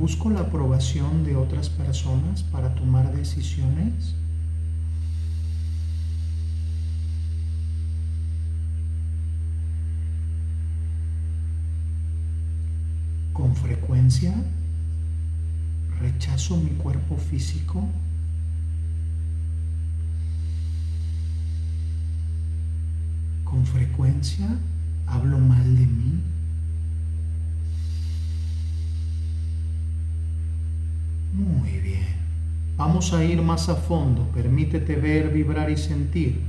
busco 0.00 0.30
la 0.30 0.40
aprobación 0.40 1.24
de 1.24 1.36
otras 1.36 1.68
personas 1.68 2.42
para 2.44 2.74
tomar 2.74 3.12
decisiones. 3.14 4.14
Con 13.32 13.54
frecuencia 13.56 14.34
rechazo 16.00 16.56
mi 16.56 16.70
cuerpo 16.70 17.16
físico. 17.16 17.86
Con 23.60 23.66
frecuencia 23.66 24.46
hablo 25.06 25.38
mal 25.38 25.76
de 25.76 25.86
mí. 25.86 26.22
Muy 31.34 31.78
bien. 31.80 32.16
Vamos 32.78 33.12
a 33.12 33.22
ir 33.22 33.42
más 33.42 33.68
a 33.68 33.74
fondo. 33.74 34.30
Permítete 34.32 34.96
ver, 34.96 35.30
vibrar 35.30 35.68
y 35.68 35.76
sentir. 35.76 36.40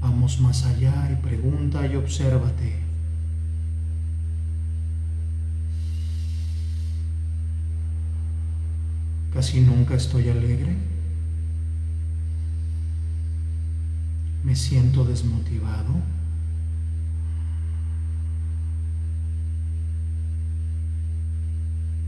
Vamos 0.00 0.40
más 0.40 0.64
allá 0.64 1.10
y 1.12 1.16
pregunta 1.16 1.86
y 1.86 1.94
obsérvate. 1.96 2.80
Casi 9.34 9.60
nunca 9.60 9.96
estoy 9.96 10.30
alegre. 10.30 10.97
Me 14.48 14.56
siento 14.56 15.04
desmotivado. 15.04 15.92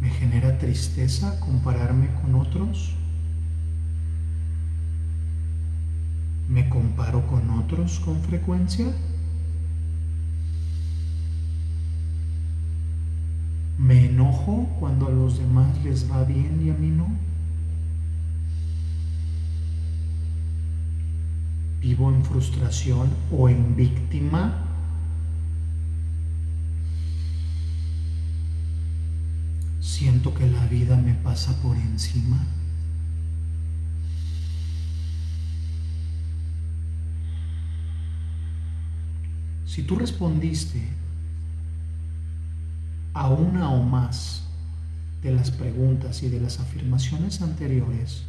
¿Me 0.00 0.08
genera 0.08 0.56
tristeza 0.56 1.38
compararme 1.38 2.08
con 2.22 2.36
otros? 2.36 2.94
¿Me 6.48 6.66
comparo 6.70 7.26
con 7.26 7.50
otros 7.50 8.00
con 8.00 8.18
frecuencia? 8.22 8.86
¿Me 13.76 14.06
enojo 14.06 14.66
cuando 14.80 15.08
a 15.08 15.10
los 15.10 15.38
demás 15.38 15.76
les 15.84 16.10
va 16.10 16.24
bien 16.24 16.62
y 16.64 16.70
a 16.70 16.74
mí 16.74 16.88
no? 16.88 17.29
¿Vivo 22.00 22.12
en 22.12 22.24
frustración 22.24 23.10
o 23.30 23.50
en 23.50 23.76
víctima 23.76 24.54
Siento 29.82 30.32
que 30.32 30.46
la 30.50 30.64
vida 30.68 30.96
me 30.96 31.12
pasa 31.12 31.54
por 31.60 31.76
encima. 31.76 32.38
Si 39.66 39.82
tú 39.82 39.96
respondiste 39.96 40.88
a 43.12 43.28
una 43.28 43.68
o 43.68 43.82
más 43.82 44.48
de 45.20 45.32
las 45.32 45.50
preguntas 45.50 46.22
y 46.22 46.30
de 46.30 46.40
las 46.40 46.60
afirmaciones 46.60 47.42
anteriores, 47.42 48.24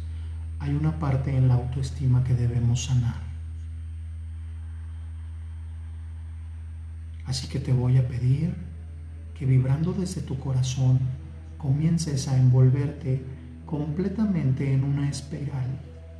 hay 0.58 0.74
una 0.74 0.98
parte 0.98 1.34
en 1.34 1.48
la 1.48 1.54
autoestima 1.54 2.22
que 2.22 2.34
debemos 2.34 2.84
sanar. 2.84 3.31
Así 7.32 7.48
que 7.48 7.60
te 7.60 7.72
voy 7.72 7.96
a 7.96 8.06
pedir 8.06 8.52
que 9.32 9.46
vibrando 9.46 9.94
desde 9.94 10.20
tu 10.20 10.38
corazón 10.38 10.98
comiences 11.56 12.28
a 12.28 12.36
envolverte 12.36 13.22
completamente 13.64 14.70
en 14.70 14.84
una 14.84 15.08
espiral, 15.08 15.64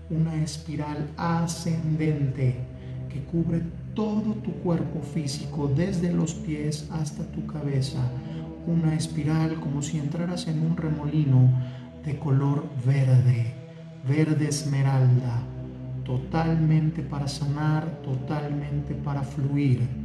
una 0.08 0.42
espiral 0.42 1.10
ascendente 1.18 2.56
que 3.10 3.22
cubre 3.24 3.60
todo 3.92 4.36
tu 4.36 4.52
cuerpo 4.62 5.02
físico, 5.02 5.70
desde 5.76 6.14
los 6.14 6.32
pies 6.32 6.88
hasta 6.90 7.30
tu 7.30 7.46
cabeza, 7.46 8.10
una 8.66 8.94
espiral 8.94 9.60
como 9.60 9.82
si 9.82 9.98
entraras 9.98 10.48
en 10.48 10.64
un 10.64 10.78
remolino 10.78 11.60
de 12.06 12.18
color 12.18 12.64
verde, 12.86 13.52
verde 14.08 14.48
esmeralda, 14.48 15.42
totalmente 16.04 17.02
para 17.02 17.28
sanar, 17.28 18.00
totalmente 18.00 18.94
para 18.94 19.22
fluir 19.22 20.01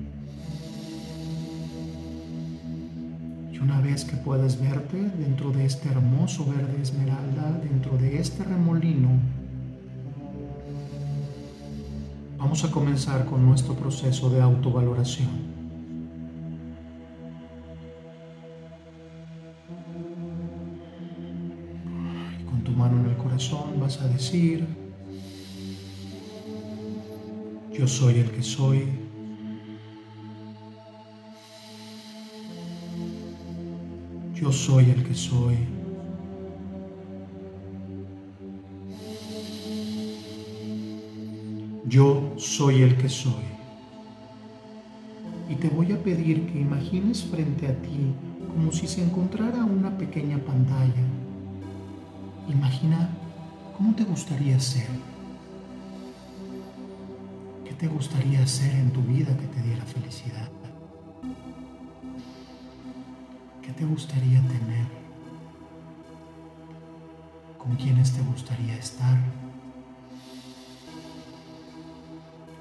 Y 3.57 3.59
una 3.59 3.81
vez 3.81 4.05
que 4.05 4.15
puedes 4.17 4.61
verte 4.61 4.97
dentro 5.17 5.49
de 5.49 5.65
este 5.65 5.89
hermoso 5.89 6.45
verde 6.45 6.79
esmeralda, 6.79 7.59
dentro 7.63 7.97
de 7.97 8.19
este 8.19 8.43
remolino, 8.43 9.09
vamos 12.37 12.63
a 12.63 12.69
comenzar 12.69 13.25
con 13.25 13.43
nuestro 13.43 13.73
proceso 13.73 14.29
de 14.29 14.41
autovaloración. 14.41 15.57
Con 22.47 22.61
tu 22.63 22.73
mano 22.73 22.99
en 22.99 23.09
el 23.09 23.17
corazón 23.17 23.79
vas 23.79 23.99
a 24.01 24.07
decir, 24.07 24.67
yo 27.73 27.87
soy 27.87 28.19
el 28.19 28.29
que 28.29 28.43
soy. 28.43 29.06
Yo 34.39 34.51
soy 34.51 34.91
el 34.91 35.03
que 35.03 35.15
soy. 35.15 35.57
Yo 41.87 42.33
soy 42.37 42.83
el 42.83 42.97
que 42.97 43.09
soy. 43.09 43.33
Y 45.49 45.55
te 45.55 45.69
voy 45.69 45.91
a 45.91 46.03
pedir 46.03 46.45
que 46.51 46.59
imagines 46.59 47.23
frente 47.23 47.65
a 47.65 47.73
ti 47.81 48.13
como 48.53 48.71
si 48.71 48.85
se 48.85 49.03
encontrara 49.03 49.65
una 49.65 49.97
pequeña 49.97 50.37
pantalla. 50.37 51.03
Imagina 52.47 53.09
cómo 53.75 53.95
te 53.95 54.03
gustaría 54.03 54.59
ser. 54.59 54.87
¿Qué 57.65 57.73
te 57.73 57.87
gustaría 57.87 58.45
ser 58.45 58.75
en 58.75 58.91
tu 58.91 59.01
vida 59.01 59.35
que 59.35 59.47
te 59.47 59.63
diera 59.63 59.83
felicidad? 59.85 60.56
Te 63.77 63.85
gustaría 63.85 64.41
tener? 64.41 64.87
¿Con 67.59 67.75
quiénes 67.75 68.11
te 68.11 68.21
gustaría 68.23 68.75
estar? 68.75 69.17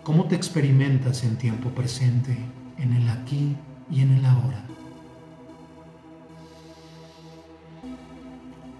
¿Cómo 0.03 0.27
te 0.27 0.37
experimentas 0.37 1.25
en 1.25 1.39
tiempo 1.39 1.71
presente, 1.71 2.37
en 2.77 2.93
el 2.93 3.09
aquí 3.09 3.57
y 3.91 4.03
en 4.03 4.13
el 4.13 4.27
ahora? 4.27 4.63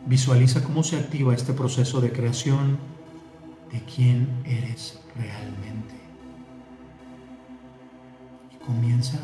Visualiza 0.05 0.63
cómo 0.63 0.83
se 0.83 0.99
activa 0.99 1.35
este 1.35 1.55
proceso 1.55 2.01
de 2.03 2.13
creación 2.13 2.79
de 3.73 3.81
quién 3.83 4.29
eres 4.45 5.01
realmente. 5.17 5.95
Y 8.53 8.65
comienza 8.65 9.19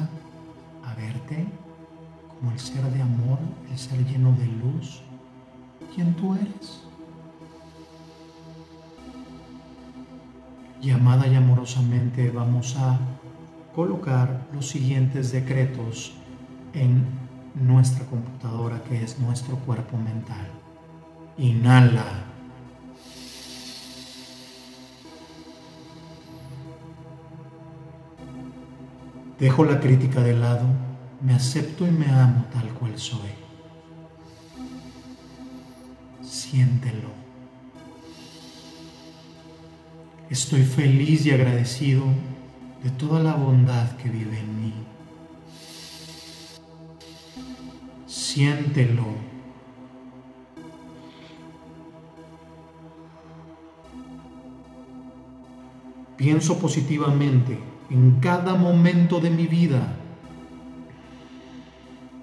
a 0.83 0.94
verte 0.94 1.46
como 2.42 2.52
el 2.52 2.59
ser 2.59 2.83
de 2.83 3.00
amor, 3.00 3.38
el 3.70 3.78
ser 3.78 4.05
lleno 4.05 4.33
de 4.33 4.46
luz, 4.46 5.00
quien 5.94 6.12
tú 6.14 6.35
eres. 6.35 6.83
y 10.83 10.90
amada 10.90 11.28
y 11.28 11.37
amorosamente 11.37 12.33
vamos 12.33 12.76
a 12.76 12.98
colocar 13.72 14.48
los 14.52 14.68
siguientes 14.68 15.31
decretos 15.31 16.12
en 16.72 17.05
nuestra 17.55 18.05
computadora 18.07 18.83
que 18.83 19.00
es 19.00 19.20
nuestro 19.20 19.55
cuerpo 19.59 19.96
mental. 19.96 20.48
Inhala. 21.38 22.24
Dejo 29.38 29.64
la 29.64 29.78
crítica 29.78 30.20
de 30.20 30.35
lado, 30.35 30.66
me 31.23 31.35
acepto 31.35 31.87
y 31.87 31.91
me 31.91 32.07
amo 32.07 32.45
tal 32.53 32.69
cual 32.75 32.99
soy. 32.99 33.31
Siéntelo. 36.23 37.11
Estoy 40.29 40.63
feliz 40.65 41.25
y 41.27 41.31
agradecido 41.31 42.05
de 42.83 42.91
toda 42.91 43.23
la 43.23 43.35
bondad 43.35 43.97
que 43.97 44.09
vive 44.09 44.39
en 44.39 44.61
mí. 44.61 44.75
Siéntelo. 48.07 49.07
Pienso 56.17 56.59
positivamente 56.59 57.59
en 57.91 58.21
cada 58.21 58.55
momento 58.55 59.21
de 59.21 59.31
mi 59.31 59.47
vida. 59.47 60.02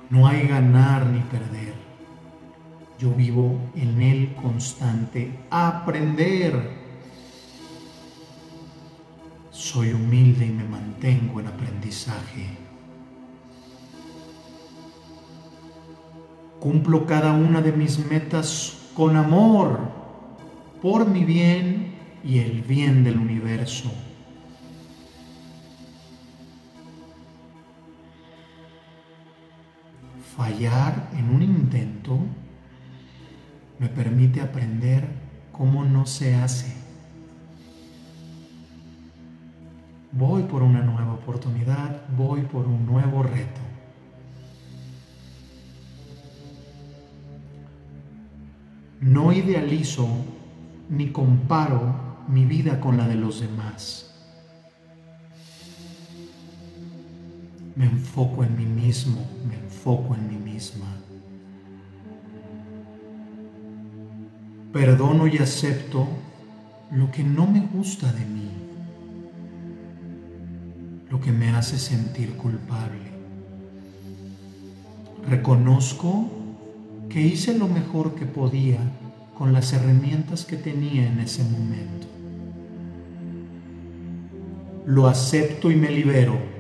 No 0.10 0.28
hay 0.28 0.48
ganar 0.48 1.06
ni 1.06 1.20
perder. 1.20 1.74
Yo 2.98 3.12
vivo 3.12 3.60
en 3.76 4.02
el 4.02 4.34
constante 4.34 5.32
aprender. 5.52 6.78
Soy 9.52 9.94
humilde 9.94 10.48
y 10.48 10.50
me 10.50 10.64
mantengo 10.64 11.40
en 11.40 11.48
aprendizaje. 11.48 12.58
Cumplo 16.60 17.06
cada 17.06 17.32
una 17.34 17.62
de 17.62 17.72
mis 17.72 18.00
metas 18.10 18.90
con 18.96 19.16
amor, 19.16 19.80
por 20.82 21.08
mi 21.08 21.24
bien 21.24 21.94
y 22.24 22.40
el 22.40 22.64
bien 22.64 23.04
del 23.04 23.18
universo. 23.18 23.92
Fallar 30.40 31.10
en 31.18 31.36
un 31.36 31.42
intento 31.44 32.18
me 33.78 33.90
permite 33.90 34.40
aprender 34.40 35.06
cómo 35.52 35.84
no 35.84 36.06
se 36.06 36.34
hace 36.34 36.74
Voy 40.14 40.44
por 40.44 40.64
una 40.64 40.82
nueva 40.82 41.12
oportunidad, 41.12 42.08
voy 42.16 42.44
por 42.44 42.66
un 42.66 42.86
nuevo 42.86 43.22
reto. 43.22 43.60
No 49.02 49.34
idealizo 49.34 50.08
ni 50.88 51.12
comparo 51.12 52.24
mi 52.30 52.46
vida 52.46 52.80
con 52.80 52.96
la 52.96 53.10
de 53.10 53.16
los 53.16 53.42
demás. 53.42 54.09
Me 57.76 57.86
enfoco 57.86 58.44
en 58.44 58.58
mí 58.58 58.66
mismo, 58.66 59.26
me 59.48 59.56
enfoco 59.56 60.16
en 60.16 60.28
mí 60.28 60.52
misma. 60.52 60.88
Perdono 64.74 65.28
y 65.28 65.38
acepto 65.38 66.08
lo 66.92 67.10
que 67.12 67.24
no 67.24 67.48
me 67.48 67.62
gusta 67.62 68.12
de 68.12 68.26
mí 68.26 68.50
lo 71.10 71.20
que 71.20 71.32
me 71.32 71.50
hace 71.50 71.78
sentir 71.78 72.36
culpable. 72.36 73.10
Reconozco 75.28 76.30
que 77.10 77.22
hice 77.22 77.58
lo 77.58 77.68
mejor 77.68 78.16
que 78.16 78.26
podía 78.26 78.78
con 79.38 79.54
las 79.54 79.74
herramientas 79.74 80.46
que 80.46 80.56
tenía 80.56 81.08
en 81.08 81.20
ese 81.20 81.44
momento. 81.44 82.08
Lo 84.86 85.08
acepto 85.08 85.72
y 85.72 85.76
me 85.76 85.90
libero. 85.90 86.59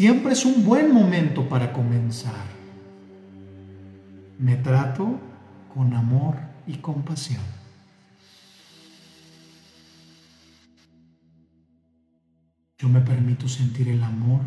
Siempre 0.00 0.32
es 0.32 0.46
un 0.46 0.64
buen 0.64 0.94
momento 0.94 1.46
para 1.46 1.74
comenzar. 1.74 2.46
Me 4.38 4.56
trato 4.56 5.20
con 5.74 5.92
amor 5.92 6.38
y 6.66 6.76
compasión. 6.76 7.42
Yo 12.78 12.88
me 12.88 13.02
permito 13.02 13.46
sentir 13.46 13.90
el 13.90 14.02
amor 14.02 14.40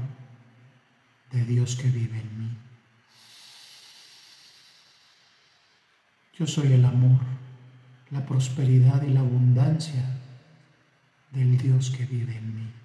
de 1.31 1.45
Dios 1.45 1.75
que 1.75 1.87
vive 1.87 2.19
en 2.19 2.39
mí. 2.39 2.57
Yo 6.35 6.47
soy 6.47 6.73
el 6.73 6.83
amor, 6.83 7.19
la 8.09 8.25
prosperidad 8.25 9.03
y 9.03 9.11
la 9.11 9.19
abundancia 9.19 10.03
del 11.31 11.59
Dios 11.59 11.91
que 11.91 12.07
vive 12.07 12.37
en 12.37 12.55
mí. 12.55 12.82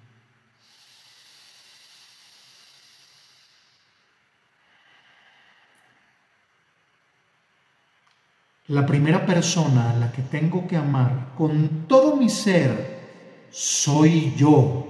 La 8.69 8.85
primera 8.85 9.25
persona 9.25 9.91
a 9.91 9.95
la 9.95 10.11
que 10.11 10.21
tengo 10.21 10.67
que 10.67 10.77
amar 10.77 11.33
con 11.37 11.85
todo 11.87 12.15
mi 12.15 12.29
ser 12.29 13.49
soy 13.51 14.33
yo. 14.35 14.89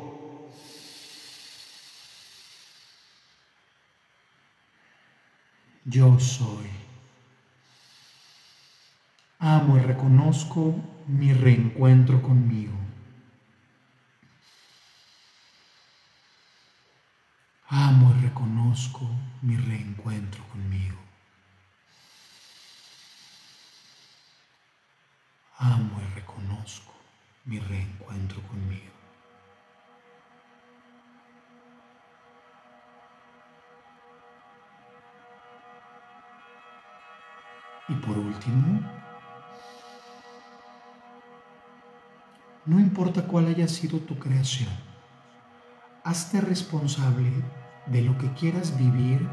yo 5.89 6.19
soy. 6.19 6.69
Amo 9.39 9.77
y 9.77 9.79
reconozco 9.79 10.75
mi 11.07 11.33
reencuentro 11.33 12.21
conmigo. 12.21 12.77
Amo 17.69 18.13
y 18.17 18.21
reconozco 18.21 19.09
mi 19.41 19.55
reencuentro 19.55 20.43
conmigo. 20.49 21.08
Amo 25.61 25.99
y 25.99 26.15
reconozco 26.15 26.93
mi 27.43 27.59
reencuentro 27.59 28.41
conmigo. 28.43 28.93
Y 37.89 37.95
por 37.95 38.17
último, 38.17 38.79
no 42.65 42.79
importa 42.79 43.27
cuál 43.27 43.47
haya 43.47 43.67
sido 43.67 43.99
tu 43.99 44.17
creación, 44.17 44.69
hazte 46.05 46.39
responsable 46.39 47.33
de 47.87 48.01
lo 48.03 48.17
que 48.17 48.31
quieras 48.33 48.77
vivir, 48.77 49.27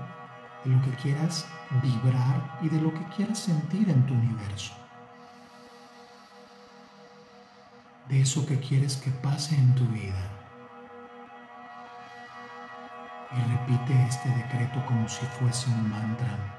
de 0.64 0.70
lo 0.72 0.82
que 0.82 0.90
quieras 1.02 1.46
vibrar 1.82 2.58
y 2.62 2.68
de 2.68 2.80
lo 2.80 2.92
que 2.92 3.04
quieras 3.14 3.38
sentir 3.38 3.88
en 3.90 4.04
tu 4.06 4.14
universo. 4.14 4.85
De 8.08 8.20
eso 8.20 8.46
que 8.46 8.60
quieres 8.60 8.96
que 8.96 9.10
pase 9.10 9.54
en 9.56 9.74
tu 9.74 9.84
vida. 9.86 10.30
Y 13.32 13.40
repite 13.52 14.06
este 14.08 14.28
decreto 14.28 14.84
como 14.86 15.08
si 15.08 15.26
fuese 15.26 15.68
un 15.70 15.90
mantra. 15.90 16.56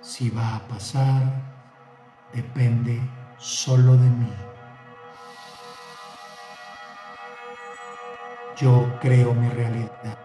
Si 0.00 0.28
va 0.30 0.56
a 0.56 0.68
pasar, 0.68 1.22
depende 2.32 3.00
solo 3.38 3.96
de 3.96 4.10
mí. 4.10 4.32
Yo 8.56 8.98
creo 9.00 9.34
mi 9.34 9.48
realidad. 9.48 10.18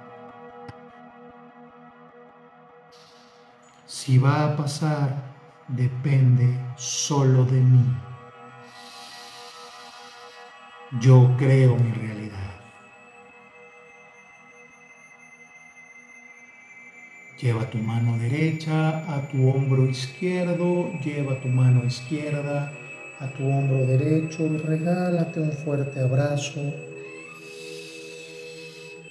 Si 3.85 4.17
va 4.17 4.45
a 4.45 4.55
pasar, 4.55 5.15
depende 5.67 6.59
solo 6.75 7.43
de 7.45 7.61
mí. 7.61 8.08
Yo 10.97 11.35
creo 11.37 11.75
mi 11.75 11.91
realidad. 11.91 12.49
Lleva 17.39 17.69
tu 17.69 17.77
mano 17.77 18.17
derecha 18.17 18.97
a 19.13 19.27
tu 19.27 19.49
hombro 19.49 19.85
izquierdo, 19.85 20.91
lleva 21.05 21.39
tu 21.41 21.47
mano 21.47 21.85
izquierda 21.85 22.73
a 23.19 23.27
tu 23.27 23.47
hombro 23.47 23.85
derecho 23.85 24.47
y 24.47 24.57
regálate 24.57 25.39
un 25.39 25.51
fuerte 25.51 25.99
abrazo 25.99 26.73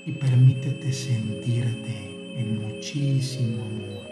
y 0.05 0.11
permítete 0.11 0.93
sentirte 0.93 1.95
en 2.37 2.61
muchísimo 2.61 3.63
amor. 3.63 4.03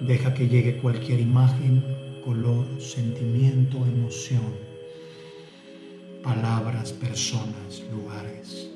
Deja 0.00 0.34
que 0.34 0.48
llegue 0.48 0.78
cualquier 0.78 1.20
imagen, 1.20 1.99
color, 2.24 2.66
sentimiento, 2.80 3.78
emoción, 3.78 4.54
palabras, 6.22 6.92
personas, 6.92 7.82
lugares 7.90 8.70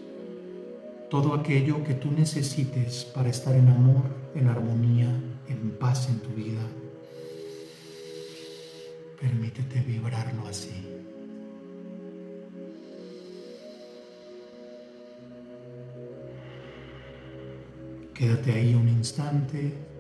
todo 1.15 1.33
aquello 1.33 1.85
que 1.85 1.95
tú 1.95 2.11
necesites 2.11 3.05
para 3.05 3.29
estar 3.29 3.55
en 3.55 3.69
amor, 3.69 4.03
en 4.35 4.49
armonía, 4.49 5.07
en 5.47 5.71
paz 5.79 6.09
en 6.09 6.19
tu 6.19 6.31
vida. 6.31 6.67
Permítete 9.21 9.79
vibrarlo 9.83 10.45
así. 10.49 10.73
Quédate 18.13 18.51
ahí 18.51 18.75
un 18.75 18.89
instante. 18.89 19.94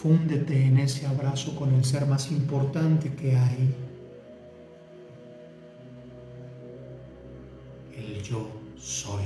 Fúndete 0.00 0.64
en 0.64 0.78
ese 0.78 1.08
abrazo 1.08 1.56
con 1.56 1.74
el 1.74 1.84
ser 1.84 2.06
más 2.06 2.30
importante 2.30 3.12
que 3.14 3.34
hay. 3.34 3.74
El 7.96 8.22
yo 8.22 8.48
soy. 8.76 9.24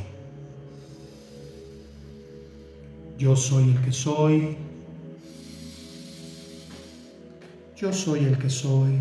Yo 3.18 3.37
soy 3.37 3.72
el 3.72 3.82
que 3.82 3.92
soy. 3.92 4.56
Yo 7.76 7.92
soy 7.92 8.24
el 8.24 8.38
que 8.38 8.48
soy. 8.48 8.98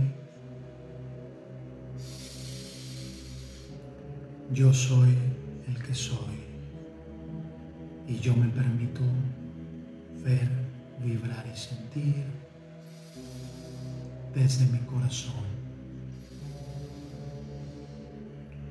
Yo 4.52 4.74
soy 4.74 5.16
el 5.70 5.84
que 5.84 5.96
soy. 5.96 6.36
Y 8.10 8.20
yo 8.20 8.36
me 8.36 8.50
permito 8.50 9.00
ver, 10.22 10.71
vibrar 11.04 11.46
y 11.52 11.58
sentir 11.58 12.24
desde 14.36 14.66
mi 14.68 14.80
corazón. 14.80 15.46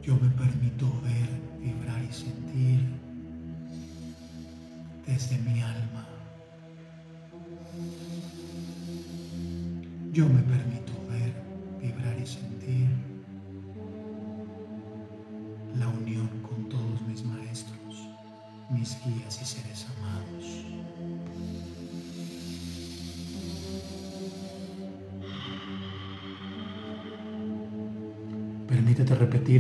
Yo 0.03 0.15
me 0.15 0.31
permito 0.31 0.87
ver 1.03 1.29
vibrar 1.61 2.03
y 2.03 2.13
sentir 2.13 2.81
desde 5.07 5.39
mi 5.39 5.61
alma. 5.61 6.07
Yo 10.13 10.27
me 10.29 10.43
permito 10.43 10.70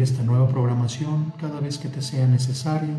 esta 0.02 0.22
nueva 0.22 0.48
programación 0.48 1.32
cada 1.38 1.60
vez 1.60 1.78
que 1.78 1.88
te 1.88 2.02
sea 2.02 2.26
necesario. 2.26 2.94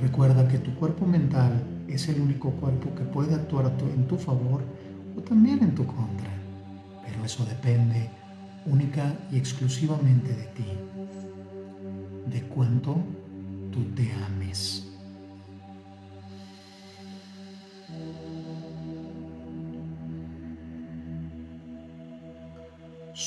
Recuerda 0.00 0.48
que 0.48 0.58
tu 0.58 0.74
cuerpo 0.74 1.06
mental 1.06 1.62
es 1.88 2.08
el 2.08 2.20
único 2.20 2.50
cuerpo 2.50 2.94
que 2.94 3.04
puede 3.04 3.34
actuar 3.34 3.72
en 3.94 4.06
tu 4.06 4.16
favor 4.16 4.62
o 5.16 5.20
también 5.20 5.62
en 5.62 5.74
tu 5.74 5.86
contra, 5.86 6.30
pero 7.04 7.24
eso 7.24 7.44
depende 7.44 8.10
única 8.66 9.16
y 9.30 9.36
exclusivamente 9.36 10.28
de 10.28 10.44
ti, 10.48 10.66
de 12.26 12.42
cuánto 12.42 12.96
tú 13.72 13.84
te 13.94 14.12
ames. 14.26 14.87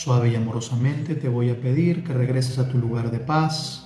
Suave 0.03 0.31
y 0.31 0.35
amorosamente 0.35 1.13
te 1.13 1.29
voy 1.29 1.51
a 1.51 1.61
pedir 1.61 2.03
que 2.03 2.11
regreses 2.11 2.57
a 2.57 2.67
tu 2.67 2.79
lugar 2.79 3.11
de 3.11 3.19
paz. 3.19 3.85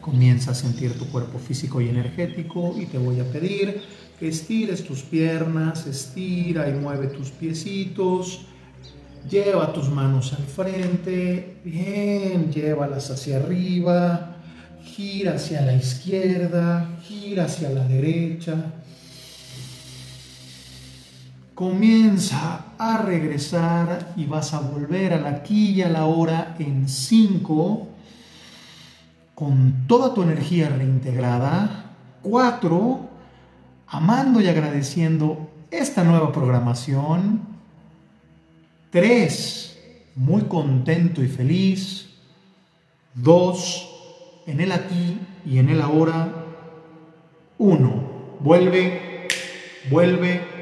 Comienza 0.00 0.50
a 0.50 0.54
sentir 0.56 0.98
tu 0.98 1.06
cuerpo 1.12 1.38
físico 1.38 1.80
y 1.80 1.88
energético 1.88 2.74
y 2.76 2.86
te 2.86 2.98
voy 2.98 3.20
a 3.20 3.30
pedir 3.30 3.80
que 4.18 4.26
estires 4.26 4.82
tus 4.82 5.02
piernas, 5.02 5.86
estira 5.86 6.68
y 6.68 6.72
mueve 6.72 7.06
tus 7.06 7.30
piecitos. 7.30 8.46
Lleva 9.30 9.72
tus 9.72 9.88
manos 9.88 10.32
al 10.32 10.42
frente, 10.42 11.58
bien, 11.64 12.50
llévalas 12.50 13.12
hacia 13.12 13.36
arriba, 13.36 14.38
gira 14.82 15.34
hacia 15.34 15.60
la 15.60 15.74
izquierda, 15.74 16.98
gira 17.04 17.44
hacia 17.44 17.70
la 17.70 17.86
derecha 17.86 18.80
comienza 21.54 22.74
a 22.78 22.98
regresar 22.98 24.12
y 24.16 24.26
vas 24.26 24.54
a 24.54 24.60
volver 24.60 25.12
a 25.12 25.20
la 25.20 25.30
aquí 25.30 25.70
y 25.70 25.82
a 25.82 25.88
la 25.88 26.06
hora 26.06 26.56
en 26.58 26.88
5 26.88 27.88
con 29.34 29.86
toda 29.86 30.14
tu 30.14 30.22
energía 30.22 30.68
reintegrada. 30.68 31.92
4. 32.22 33.00
Amando 33.88 34.40
y 34.40 34.48
agradeciendo 34.48 35.50
esta 35.70 36.02
nueva 36.04 36.32
programación. 36.32 37.42
3. 38.90 39.78
Muy 40.16 40.42
contento 40.42 41.22
y 41.22 41.28
feliz. 41.28 42.10
2. 43.14 43.90
En 44.46 44.60
el 44.60 44.72
aquí 44.72 45.18
y 45.46 45.58
en 45.58 45.68
el 45.68 45.82
ahora. 45.82 46.32
1. 47.58 48.14
Vuelve, 48.40 49.28
vuelve, 49.90 50.53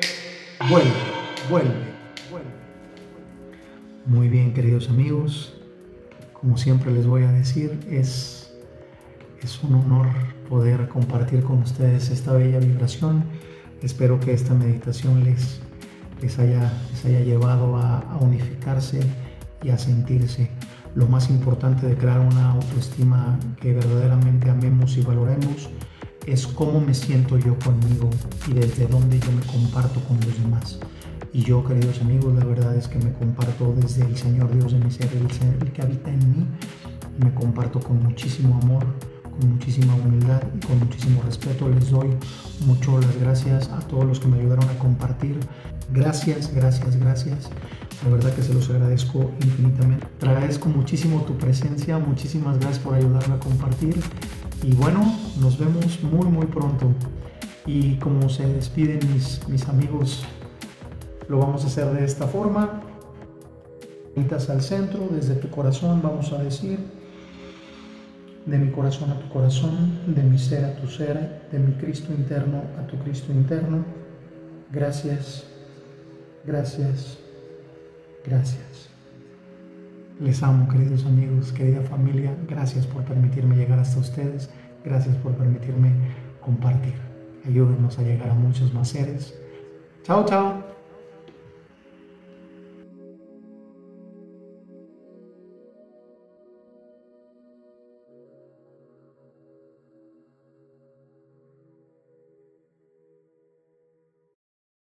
vuelve, 0.69 0.91
vuelve, 1.49 1.75
vuelve. 2.31 2.51
Muy 4.07 4.29
bien, 4.29 4.53
queridos 4.53 4.89
amigos. 4.89 5.55
Como 6.33 6.57
siempre 6.57 6.91
les 6.93 7.07
voy 7.07 7.23
a 7.23 7.33
decir, 7.33 7.79
es, 7.91 8.53
es 9.43 9.63
un 9.63 9.75
honor 9.75 10.07
poder 10.49 10.89
compartir 10.89 11.43
con 11.43 11.63
ustedes 11.63 12.11
esta 12.11 12.33
bella 12.33 12.59
vibración. 12.59 13.25
Espero 13.83 14.21
que 14.21 14.33
esta 14.33 14.55
meditación 14.55 15.25
les, 15.25 15.61
les, 16.21 16.39
haya, 16.39 16.73
les 16.91 17.05
haya 17.05 17.21
llevado 17.21 17.77
a, 17.77 17.99
a 17.99 18.17
unificarse 18.19 19.01
y 19.63 19.71
a 19.71 19.79
sentirse. 19.79 20.51
Lo 20.95 21.07
más 21.07 21.31
importante 21.31 21.87
de 21.87 21.97
crear 21.97 22.21
una 22.21 22.51
autoestima 22.51 23.39
que 23.61 23.73
verdaderamente 23.73 24.51
amemos 24.51 24.97
y 24.97 25.01
valoremos 25.01 25.71
es 26.27 26.47
cómo 26.47 26.81
me 26.81 26.95
siento 26.95 27.37
yo 27.39 27.59
conmigo 27.59 28.09
y 28.49 28.55
desde 28.55 28.87
dónde 28.87 29.19
yo 29.19 29.33
me 29.33 29.43
comparto 29.43 30.01
con 30.01 30.19
los 30.21 30.41
demás. 30.41 30.79
Y 31.33 31.43
yo, 31.43 31.65
queridos 31.65 32.01
amigos, 32.01 32.35
la 32.35 32.45
verdad 32.45 32.77
es 32.77 32.89
que 32.89 32.99
me 32.99 33.13
comparto 33.13 33.75
desde 33.75 34.05
el 34.05 34.17
Señor 34.17 34.53
Dios 34.55 34.73
de 34.73 34.79
mi 34.79 34.91
ser, 34.91 35.09
el, 35.15 35.73
que 35.73 35.83
habita 35.83 36.11
en 36.11 36.31
mí, 36.31 36.47
me 37.19 37.33
comparto 37.35 37.81
con 37.81 38.03
muchísimo 38.03 38.59
amor, 38.63 38.85
con 39.23 39.53
muchísima 39.53 39.95
humildad 39.95 40.43
y 40.55 40.67
con 40.67 40.79
muchísimo 40.79 41.23
respeto. 41.23 41.69
Les 41.71 41.91
doy 41.91 42.11
mucho 42.67 43.01
las 43.01 43.19
gracias 43.19 43.71
a 43.71 43.81
todos 43.81 44.05
los 44.05 44.21
que 44.21 44.29
me 44.29 44.41
ayudaron 44.41 44.69
a 44.69 44.79
compartir. 44.79 45.41
Gracias, 45.91 46.55
gracias, 46.55 46.97
gracias. 46.97 47.51
La 48.05 48.11
verdad 48.11 48.35
que 48.35 48.43
se 48.43 48.53
los 48.53 48.69
agradezco 48.69 49.31
infinitamente. 49.43 50.07
Te 50.19 50.29
agradezco 50.29 50.69
muchísimo 50.69 51.23
tu 51.23 51.39
presencia. 51.39 51.99
Muchísimas 51.99 52.59
gracias 52.59 52.81
por 52.81 52.95
ayudarme 52.95 53.37
a 53.37 53.39
compartir. 53.39 53.95
Y 54.63 54.75
bueno, 54.75 55.01
nos 55.41 55.59
vemos 55.59 56.03
muy, 56.03 56.27
muy 56.27 56.47
pronto. 56.47 56.87
Y 57.67 57.97
como 57.97 58.29
se 58.29 58.47
despiden 58.47 59.01
mis, 59.13 59.47
mis 59.49 59.69
amigos, 59.69 60.25
lo 61.29 61.39
vamos 61.39 61.65
a 61.65 61.67
hacer 61.67 61.87
de 61.93 62.05
esta 62.05 62.29
forma. 62.29 62.83
Invitas 64.15 64.51
al 64.51 64.63
centro, 64.63 65.09
desde 65.11 65.35
tu 65.35 65.51
corazón 65.51 66.01
vamos 66.03 66.33
a 66.33 66.43
decir, 66.43 66.79
de 68.47 68.59
mi 68.59 68.71
corazón 68.71 69.11
a 69.11 69.19
tu 69.19 69.29
corazón, 69.31 70.01
de 70.15 70.23
mi 70.23 70.39
ser 70.39 70.65
a 70.65 70.77
tu 70.77 70.87
ser, 70.87 71.49
de 71.51 71.59
mi 71.59 71.73
Cristo 71.75 72.13
interno 72.13 72.63
a 72.79 72.87
tu 72.87 72.99
Cristo 72.99 73.33
interno. 73.33 73.85
Gracias, 74.71 75.45
gracias, 76.45 77.19
gracias. 78.25 78.92
Les 80.23 80.41
amo, 80.45 80.69
queridos 80.69 81.05
amigos, 81.05 81.51
querida 81.51 81.83
familia. 81.83 82.33
Gracias 82.49 82.87
por 82.87 83.03
permitirme 83.03 83.57
llegar 83.57 83.81
hasta 83.81 83.99
ustedes. 83.99 84.49
Gracias 84.85 85.17
por 85.17 85.33
permitirme 85.33 85.91
compartir. 86.41 86.95
Ayúdenos 87.45 87.99
a 87.99 88.03
llegar 88.03 88.31
a 88.31 88.35
muchos 88.35 88.73
más 88.73 88.89
seres. 88.89 89.35
Chao, 90.05 90.25
chao. 90.25 90.72